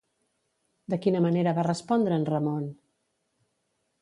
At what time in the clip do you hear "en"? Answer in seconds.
2.21-2.27